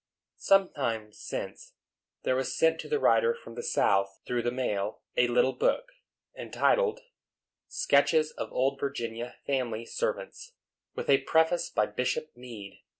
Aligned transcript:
Some 0.39 0.73
time 0.73 1.13
since, 1.13 1.75
there 2.23 2.35
was 2.35 2.57
sent 2.57 2.79
to 2.81 2.89
the 2.89 2.97
writer 2.99 3.35
from 3.35 3.53
the 3.53 3.61
South, 3.61 4.19
through 4.25 4.41
the 4.41 4.49
mail, 4.49 5.03
a 5.15 5.27
little 5.27 5.53
book, 5.53 5.89
entitled, 6.35 7.01
"Sketches 7.67 8.31
of 8.31 8.51
Old 8.51 8.79
Virginia 8.79 9.35
Family 9.45 9.85
Servants," 9.85 10.53
with 10.95 11.07
a 11.07 11.19
preface 11.21 11.69
by 11.69 11.85
Bishop 11.85 12.35
Meade. 12.35 12.79